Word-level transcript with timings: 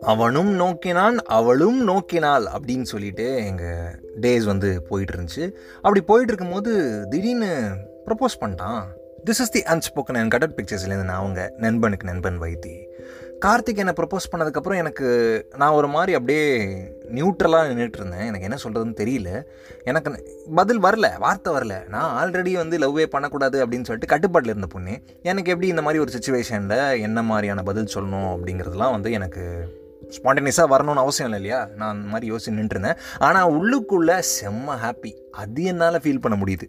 அவனும் 0.00 0.60
நோக்கினான் 0.60 1.16
அவளும் 1.16 1.88
நோக்கினாள் 1.88 2.48
அப்படின்னு 2.54 2.82
சொல்லிட்டு 2.82 3.36
எங்கள் 3.36 4.00
டேஸ் 4.20 4.44
வந்து 4.44 4.82
போயிட்டு 4.82 5.16
இருந்துச்சு. 5.16 5.52
அப்படி 5.76 6.00
போயிட்டு 6.00 6.32
இருக்கும்போது 6.32 7.04
திடீர்னு 7.08 7.76
ப்ரப்போஸ் 8.06 8.42
பண்ணிட்டான். 8.44 8.82
This 9.26 9.40
is 9.44 9.50
the 9.50 9.60
unspoken 9.60 10.18
and 10.18 10.30
cut 10.30 10.54
பிக்சர்ஸ்லேருந்து 10.56 11.08
நான் 11.10 11.20
அவங்க 11.22 11.54
நண்பனுக்கு 11.56 12.06
நண்பன் 12.06 12.40
வைத்தி. 12.40 12.74
கார்த்திக் 13.44 13.76
என்னை 13.76 13.92
ப்ரப்போஸ் 14.00 14.26
பண்ணதுக்கப்புறம் 14.32 14.76
எனக்கு 14.76 15.06
நான் 15.56 15.70
ஒரு 15.70 15.88
மாதிரி 15.88 16.12
அப்படியே 16.12 16.66
நியூட்ரலாக 17.10 17.68
நின்றுட்டு 17.70 17.98
இருந்தேன் 18.00 18.26
எனக்கு 18.30 18.40
என்ன 18.40 18.56
சொல்கிறதுன்னு 18.64 18.94
தெரியல. 19.02 19.42
எனக்கு 19.84 20.44
பதில் 20.54 20.82
வரல 20.82 21.18
வார்த்தை 21.18 21.54
வரல. 21.54 21.88
நான் 21.88 22.10
ஆல்ரெடி 22.20 22.52
வந்து 22.52 22.78
லவ்வே 22.78 23.06
பண்ணக்கூடாது 23.06 23.66
அப்படின்னு 23.66 23.88
சொல்லிட்டு 23.90 24.06
கட்டுப்பாட்டில் 24.06 24.50
இருந்த 24.50 24.66
பொண்ணு 24.66 25.02
எனக்கு 25.22 25.50
எப்படி 25.50 25.68
இந்த 25.68 25.82
மாதிரி 25.82 26.02
ஒரு 26.02 26.12
சுச்சுவேஷனில் 26.18 27.00
என்ன 27.00 27.22
மாதிரியான 27.22 27.62
பதில் 27.62 27.92
சொல்லணும் 27.94 28.30
அப்படிங்கிறதுலாம் 28.34 28.90
வந்து 28.90 29.12
எனக்கு 29.12 29.44
ஸ்பான்டேனியஸாக 30.16 30.72
வரணும்னு 30.74 31.04
அவசியம் 31.06 31.32
இல்லை 31.32 31.42
இல்லையா? 31.42 31.68
நான் 31.76 31.90
அந்த 31.90 32.08
மாதிரி 32.08 32.32
யோசிச்சு 32.32 32.58
நின்றுருந்தேன் 32.60 32.96
ஆனால் 33.18 33.50
உள்ளுக்குள்ளே 33.52 34.22
செம்ம 34.36 34.78
ஹாப்பி 34.84 35.12
அது 35.30 35.62
என்னால் 35.62 36.02
ஃபீல் 36.04 36.20
பண்ண 36.20 36.44
முடியுது. 36.44 36.68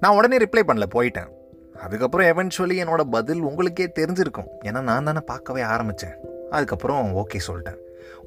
நான் 0.00 0.16
உடனே 0.16 0.36
ரிப்ளை 0.36 0.62
பண்ணல 0.66 0.86
போயிட்டேன். 0.94 1.36
அதுக்கப்புறம் 1.84 2.28
எவென்ச்சுவலி 2.32 2.76
என்னோட 2.84 3.02
பதில் 3.16 3.42
உங்களுக்கே 3.48 3.86
தெரிஞ்சிருக்கும். 3.98 4.48
ஏன்னா 4.68 4.80
நான் 4.88 5.08
தானே 5.08 5.22
பார்க்கவே 5.32 5.62
ஆரம்பித்தேன் 5.74 6.16
அதுக்கப்புறம் 6.50 7.04
ஓகே 7.22 7.40
சொல்லிட்டேன். 7.48 7.78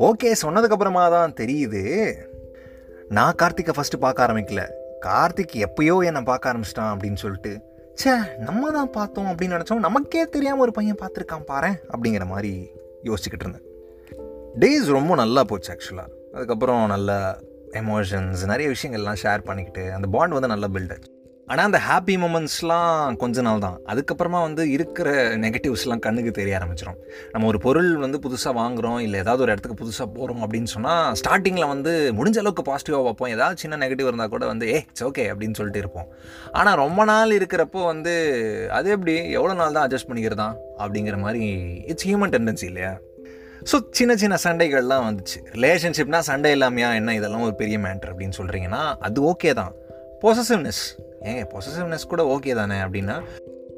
ஓகே 0.08 0.30
சொன்னதுக்கப்புறமா 0.44 1.04
தான் 1.16 1.36
தெரியுது 1.42 1.82
நான் 3.18 3.38
கார்த்திகை 3.42 3.74
ஃபஸ்ட்டு 3.78 4.04
பார்க்க 4.06 4.26
ஆரம்பிக்கல. 4.28 4.64
கார்த்திக் 5.08 5.56
எப்பயோ 5.68 5.96
என்னை 6.10 6.22
பார்க்க 6.30 6.52
ஆரம்பிச்சிட்டான் 6.52 6.92
அப்படின்னு 6.94 7.22
சொல்லிட்டு 7.24 7.54
ச்சே 8.02 8.14
நம்ம 8.48 8.70
தான் 8.76 8.92
பார்த்தோம் 8.98 9.30
அப்படின்னு 9.32 9.56
நினச்சோம் 9.58 9.86
நமக்கே 9.86 10.22
தெரியாமல் 10.36 10.64
ஒரு 10.66 10.74
பையன் 10.78 11.00
பார்த்துருக்கான் 11.02 11.48
பாரு 11.50 11.72
அப்படிங்கிற 11.94 12.26
மாதிரி 12.34 12.52
யோசிச்சுக்கிட்டு 13.08 13.46
இருந்தேன். 13.46 13.66
டேஸ் 14.62 14.88
ரொம்ப 14.98 15.16
நல்லா 15.22 15.42
போச்சு 15.50 15.72
ஆக்சுவலாக 15.74 16.10
அதுக்கப்புறம் 16.36 16.84
நல்ல 16.94 17.12
எமோஷன்ஸ் 17.82 18.44
நிறைய 18.52 18.68
விஷயங்கள்லாம் 18.76 19.20
ஷேர் 19.24 19.48
பண்ணிக்கிட்டு 19.50 19.84
அந்த 19.98 20.08
பாண்ட் 20.16 20.36
வந்து 20.38 20.52
நல்லா 20.54 20.70
பில்ட் 20.76 20.94
ஆச்சு. 20.96 21.12
ஆனால் 21.52 21.68
அந்த 21.70 21.80
ஹாப்பி 21.88 22.14
மூமெண்ட்ஸ்லாம் 22.24 23.16
கொஞ்ச 23.22 23.42
நாள் 23.48 23.64
தான். 23.66 23.78
அதுக்கப்புறமா 23.92 24.40
வந்து 24.46 24.64
இருக்கிற 24.76 25.10
நெகட்டிவ்ஸ்லாம் 25.44 26.02
கண்ணுக்கு 26.06 26.32
தெரிய 26.38 26.54
ஆரம்பிச்சிடும் 26.60 27.00
நம்ம 27.34 27.48
ஒரு 27.52 27.60
பொருள் 27.66 27.90
வந்து 28.04 28.18
புதுசாக 28.26 28.54
வாங்குகிறோம் 28.60 29.00
இல்லை 29.06 29.18
ஏதாவது 29.24 29.44
ஒரு 29.46 29.52
இடத்துக்கு 29.54 29.80
புதுசாக 29.82 30.08
போகிறோம் 30.18 30.42
அப்படின்னு 30.46 30.72
சொன்னால் 30.76 31.18
ஸ்டார்டிங்கில் 31.22 31.72
வந்து 31.74 31.94
முடிஞ்ச 32.20 32.40
அளவுக்கு 32.44 32.66
பாசிட்டிவாக 32.70 33.04
பார்ப்போம் 33.08 33.34
ஏதாவது 33.36 33.62
சின்ன 33.64 33.80
நெகட்டிவ் 33.84 34.10
இருந்தால் 34.12 34.34
கூட 34.36 34.46
வந்து 34.54 34.68
ஏ 34.74 34.78
இட்ஸ் 34.88 35.06
ஓகே 35.10 35.26
அப்படின்னு 35.34 35.58
சொல்லிட்டு 35.60 35.84
இருப்போம். 35.84 36.08
ஆனால் 36.62 36.80
ரொம்ப 36.84 37.04
நாள் 37.12 37.36
இருக்கிறப்போ 37.40 37.84
வந்து 37.92 38.16
அது 38.80 38.90
எப்படி? 38.98 39.16
எவ்வளோ 39.38 39.54
நாள் 39.62 39.78
தான் 39.78 39.86
அட்ஜஸ்ட் 39.88 40.10
பண்ணிக்கிறதா? 40.12 40.50
அப்படிங்கிற 40.84 41.18
மாதிரி 41.26 41.44
இட்ஸ் 41.94 42.08
ஹியூமன் 42.10 42.34
டெண்டன்சி 42.38 42.68
இல்லையா? 42.72 42.94
ஸோ 43.70 43.78
சின்ன 43.98 44.12
சின்ன 44.22 44.36
சண்டைகள்லாம் 44.48 45.06
வந்துச்சு. 45.10 45.40
ரிலேஷன்ஷிப்னால் 45.58 46.28
சண்டை 46.32 46.52
இல்லாமையா 46.56 46.90
என்ன 47.02 47.16
இதெல்லாம் 47.22 47.46
ஒரு 47.50 47.56
பெரிய 47.60 47.78
மேட்ரு 47.86 48.12
அப்படின்னு 48.14 48.38
சொல்கிறீங்கன்னா 48.42 48.84
அது 49.08 49.20
ஓகே 49.34 49.54
தான். 49.62 49.74
பொசசிவ்னஸ் 50.22 50.84
ஏங்க 51.24 51.44
பொசசிவ்னஸ் 51.54 52.08
கூட 52.08 52.40
ஓகே 52.40 52.56
தானே 52.56 52.76
அப்படின்னா 52.76 53.22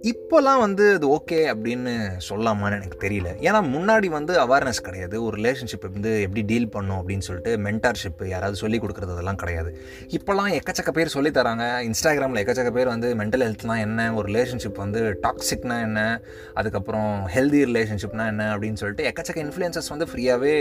இப்போல்லாம் 0.03 0.59
வந்து 0.59 0.94
அது 0.94 1.08
ஓகே 1.16 1.38
அப்படின்னு 1.53 1.91
சொல்லாமான்னு 2.30 2.77
எனக்கு 2.80 3.08
தெரியல. 3.08 3.30
ஏன்னா 3.47 3.59
முன்னாடி 3.75 4.05
வந்து 4.05 4.33
அவேர்னஸ் 4.39 4.81
கிடையாது. 4.81 5.23
ஒரு 5.23 5.38
ரிலேஷன்ஷிப் 5.38 5.91
வந்து 5.91 6.21
எப்படி 6.21 6.41
டீல் 6.41 6.69
பண்ணும் 6.69 6.97
அப்படின்னு 6.97 7.25
சொல்லிட்டு 7.27 7.58
மென்டார்ஷிப் 7.58 8.27
யாராவது 8.27 8.58
சொல்லி 8.58 8.80
கொடுக்குறது 8.80 9.14
அதெல்லாம் 9.16 9.36
கிடையாது. 9.36 9.77
இப்போல்லாம் 10.08 10.59
எக்கச்சக்க 10.59 10.91
பேர் 10.91 11.14
சொல்லித்தராங்க 11.14 11.64
இன்ஸ்டாகிராமில் 11.88 12.41
எக்கச்சக்க 12.44 12.71
பேர் 12.71 12.88
வந்து 12.88 13.16
மென்டல் 13.16 13.45
ஹெல்த்னா 13.47 13.80
என்ன 13.80 14.14
ஒரு 14.14 14.31
ரிலேஷன்ஷிப் 14.31 14.75
வந்து 14.75 15.19
டாக்ஸிக்னா 15.21 15.81
என்ன 15.81 16.21
அதுக்கப்புறம் 16.53 17.30
ஹெல்தி 17.36 17.64
ரிலேஷன்ஷிப்னா 17.71 18.27
என்ன 18.27 18.58
அப்படின்னு 18.58 18.73
சொல்லிட்டு 18.73 19.11
எக்கச்சக்க 19.11 19.38
இன்ஃப்ளூயன்சஸ் 19.38 19.89
வந்து 19.89 20.05
ஃப்ரீயாகவே 20.05 20.55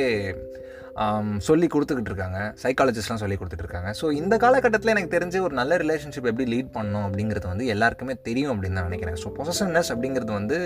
சொல்லி 1.38 1.66
கொடுத்துக்கிட்டு 1.66 2.10
இருக்காங்க 2.12 2.54
சைக்காலஜிஸ்ட்லாம் 2.62 3.20
சொல்லி 3.22 3.36
கொடுத்துட்டு 3.36 3.64
இருக்காங்க 3.64 3.92
ஸோ 4.00 4.12
இந்த 4.12 4.36
காலகட்டத்தில் 4.36 4.92
எனக்கு 4.94 5.18
தெரிஞ்சு 5.18 5.38
ஒரு 5.40 5.54
நல்ல 5.54 5.76
ரிலேஷன்ஷிப் 5.76 6.28
எப்படி 6.30 6.46
லீட் 6.54 6.72
பண்ணணும் 6.74 7.04
அப்படிங்கிறது 7.08 7.46
வந்து 7.48 7.66
எல்லாருக்குமே 7.66 8.14
தெரியும் 8.22 8.52
அப்படின்னு 8.54 8.74
தான் 8.74 8.84
நினைக்கிறேன். 8.84 9.16
ஸோ 9.22 9.30
பொசசிவ்னஸ் 9.38 9.90
அப்படிங்கிறது 9.94 10.32
வந்து 10.32 10.58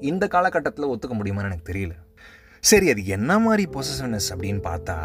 இந்த 0.00 0.26
காலகட்டத்தில் 0.26 0.90
ஒத்துக்க 0.92 1.16
முடியுமான்னு 1.20 1.50
எனக்கு 1.52 1.70
தெரியல. 1.72 1.96
சரி 2.64 2.90
அது 2.90 3.06
என்ன 3.06 3.38
மாதிரி 3.38 3.66
பொசசிவ்னஸ் 3.76 4.30
அப்படின்னு 4.34 4.62
பார்த்தா 4.70 4.96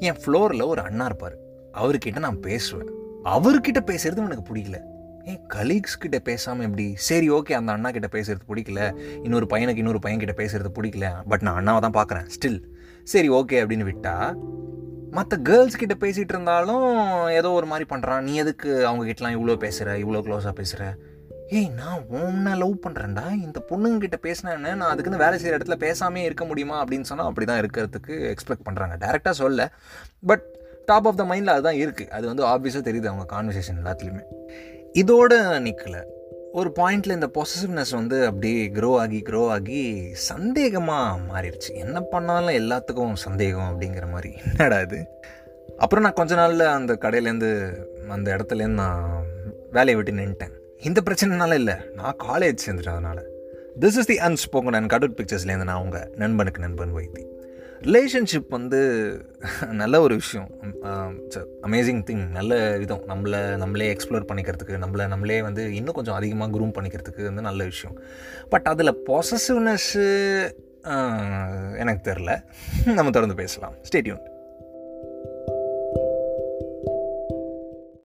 என் 0.00 0.20
ஃப்ளோரில் 0.24 0.70
ஒரு 0.72 0.80
அண்ணா 0.80 1.04
இருப்பார். 1.04 1.36
அவர்கிட்ட 1.74 2.18
நான் 2.18 2.40
பேசுவேன். 2.40 2.90
அவர்கிட்ட 3.24 3.80
பேசுறது 3.92 4.28
எனக்கு 4.28 4.48
பிடிக்கல. 4.50 4.80
ஏன் 5.30 5.40
கலீக்ஸ் 5.56 6.00
கிட்ட 6.04 6.18
பேசாமல் 6.18 6.66
எப்படி 6.66 6.94
சரி 6.96 7.30
ஓகே 7.30 7.52
அந்த 7.52 7.72
அண்ணா 7.72 7.90
கிட்ட 7.90 8.08
பேசுறது 8.16 8.44
பிடிக்கல. 8.50 8.80
இன்னொரு 9.26 9.46
பையனுக்கு 9.52 9.82
இன்னொரு 9.84 9.98
பையன் 9.98 10.22
கிட்ட 10.24 10.34
பேசுறது 10.42 10.70
பிடிக்கல. 10.78 11.08
பட் 11.32 11.40
நான் 11.42 11.58
அண்ணாவை 11.60 11.80
தான் 11.80 11.98
பார்க்குறேன். 12.00 12.26
ஸ்டில் 12.36 12.60
சரி 13.04 13.28
ஓகே 13.28 13.56
அப்படின்னு 13.62 13.86
விட்டா 13.90 14.34
மற்ற 15.10 15.36
கேர்ள்ஸ் 15.36 15.76
கிட்ட 15.76 15.94
பேசிகிட்டு 16.06 16.34
இருந்தாலும் 16.34 16.86
ஏதோ 17.28 17.50
ஒரு 17.50 17.66
மாதிரி 17.66 17.86
பண்ணுறான் 17.94 18.20
நீ 18.20 18.36
எதுக்கு 18.36 18.86
அவங்க 18.86 19.04
கிட்டலாம் 19.10 19.36
இவ்வளோ 19.36 19.56
பேசுகிற 19.56 19.96
இவ்வளோ 19.96 20.20
க்ளோஸாக 20.20 20.50
பேசுகிற 20.50 20.96
ஏய் 21.48 21.68
நான் 21.68 22.04
ஒன்றை 22.08 22.54
லவ் 22.54 22.82
பண்ணுறேன்டா 22.88 23.32
இந்த 23.32 23.64
பொண்ணுங்கிட்ட 23.68 24.14
பேசினேன்னு 24.22 24.74
நான் 24.74 24.90
அதுக்குன்னு 24.90 25.18
வேலை 25.18 25.38
செய்கிற 25.38 25.58
இடத்துல 25.58 25.76
பேசாமே 25.78 26.16
இருக்க 26.16 26.44
முடியுமா 26.44 26.84
அப்படின்னு 26.84 27.00
சொன்னால் 27.00 27.26
அப்படி 27.26 27.46
தான் 27.46 27.60
இருக்கிறதுக்கு 27.60 28.34
எக்ஸ்பெக்ட் 28.34 28.66
பண்ணுறாங்க 28.70 28.96
டேரெக்டாக 28.98 29.30
சொல்ல. 29.30 29.70
பட் 30.22 30.44
டாப் 30.86 31.06
ஆஃப் 31.06 31.16
த 31.16 31.24
மைண்டில் 31.24 31.54
அதுதான் 31.56 31.74
இருக்குது 31.74 32.08
அது 32.08 32.26
வந்து 32.26 32.44
ஆப்வியஸாக 32.46 32.84
தெரியுது 32.88 33.06
அவங்க 33.06 33.26
கான்வர்சேஷன் 33.36 33.80
எல்லாத்துலேயுமே. 33.84 34.24
இதோட 34.92 35.60
நிற்கலை 35.60 36.00
ஒரு 36.58 36.72
பாயிண்டில் 36.76 37.12
இந்த 37.12 37.30
பாசிட்டிவ்னஸ் 37.34 37.90
வந்து 37.90 38.26
அப்படியே 38.26 38.68
க்ரோ 38.68 38.96
ஆகி 38.96 39.22
க்ரோ 39.26 39.48
ஆகி 39.48 40.12
சந்தேகமாக 40.28 41.20
மாறிடுச்சு. 41.30 41.72
என்ன 41.72 42.00
பண்ணாலும் 42.00 42.54
எல்லாத்துக்கும் 42.54 43.12
சந்தேகம் 43.12 43.68
அப்படிங்கிற 43.70 44.10
மாதிரி. 44.10 44.34
என்னடா 44.46 44.80
இது? 44.80 45.06
அப்புறம் 45.76 46.04
நான் 46.04 46.12
கொஞ்ச 46.12 46.34
நாளில் 46.34 46.60
அந்த 46.60 46.98
கடையிலேருந்து 47.00 47.74
அந்த 48.08 48.36
இடத்துலேருந்து 48.36 48.80
நான் 48.82 49.24
வேலையை 49.70 49.94
விட்டு 49.94 50.22
நின்ட்டேன். 50.22 50.54
இந்த 50.80 51.02
பிரச்சனைனால 51.10 51.54
இல்லை 51.54 51.74
நான் 51.94 52.16
காலேஜ் 52.28 52.56
சேர்ந்துட்டேன் 52.66 52.96
அதனால். 52.96 53.24
This 53.80 53.98
is 54.00 54.06
the 54.06 54.14
unspoken 54.14 54.74
and 54.74 54.88
cutout 54.88 55.18
பிக்சர்ஸ்லேருந்து 55.18 55.64
நான் 55.64 55.82
உங்கள் 55.82 56.12
நண்பனுக்கு 56.16 56.60
நண்பன் 56.60 56.94
வைத்தி. 56.94 57.33
ரிலேஷன்ஷிப் 57.84 58.48
வந்து 58.48 58.80
நல்ல 59.80 60.00
ஒரு 60.00 60.14
விஷயம். 60.22 60.50
அமேசிங் 61.66 62.02
திங் 62.08 62.22
நல்ல 62.38 62.52
விதம். 62.82 63.02
நம்மளை 63.08 63.40
நம்மளே 63.62 63.86
எக்ஸ்ப்ளோர் 63.94 64.28
பண்ணிக்கிறதுக்கு 64.30 64.82
நம்மளை 64.84 65.06
நம்மளே 65.14 65.38
வந்து 65.48 65.62
இன்னும் 65.78 65.96
கொஞ்சம் 65.98 66.18
அதிகமாக 66.20 66.52
குரூம் 66.56 66.76
பண்ணிக்கிறதுக்கு 66.76 67.24
வந்து 67.30 67.42
நல்ல 67.48 67.64
விஷயம். 67.72 67.96
பட் 68.52 68.68
அதில் 68.72 68.98
பொசசிவ்னஸ்ஸு 69.08 70.06
எனக்கு 71.82 72.02
தெரில 72.10 72.32
நம்ம 72.98 73.10
தொடர்ந்து 73.16 73.40
பேசலாம். 73.42 73.76
ஸ்டேட்யூன் 73.88 74.24